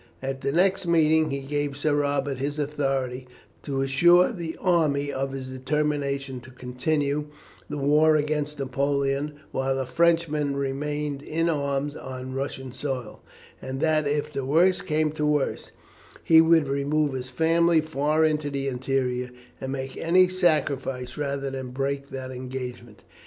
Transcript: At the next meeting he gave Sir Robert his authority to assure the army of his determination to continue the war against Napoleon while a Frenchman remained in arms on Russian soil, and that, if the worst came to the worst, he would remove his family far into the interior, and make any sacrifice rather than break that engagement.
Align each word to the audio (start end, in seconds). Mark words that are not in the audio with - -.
At 0.19 0.41
the 0.41 0.51
next 0.51 0.87
meeting 0.87 1.29
he 1.29 1.41
gave 1.41 1.77
Sir 1.77 1.93
Robert 1.93 2.39
his 2.39 2.57
authority 2.57 3.27
to 3.61 3.81
assure 3.81 4.31
the 4.31 4.57
army 4.59 5.13
of 5.13 5.31
his 5.31 5.47
determination 5.47 6.39
to 6.39 6.49
continue 6.49 7.27
the 7.69 7.77
war 7.77 8.15
against 8.15 8.57
Napoleon 8.57 9.33
while 9.51 9.77
a 9.77 9.85
Frenchman 9.85 10.55
remained 10.55 11.21
in 11.21 11.49
arms 11.49 11.95
on 11.95 12.33
Russian 12.33 12.71
soil, 12.71 13.21
and 13.61 13.79
that, 13.81 14.07
if 14.07 14.33
the 14.33 14.43
worst 14.43 14.87
came 14.87 15.11
to 15.11 15.17
the 15.21 15.27
worst, 15.27 15.71
he 16.23 16.41
would 16.41 16.67
remove 16.67 17.13
his 17.13 17.29
family 17.29 17.79
far 17.79 18.25
into 18.25 18.49
the 18.49 18.67
interior, 18.69 19.29
and 19.61 19.71
make 19.71 19.95
any 19.97 20.27
sacrifice 20.27 21.15
rather 21.15 21.51
than 21.51 21.69
break 21.69 22.07
that 22.07 22.31
engagement. 22.31 23.03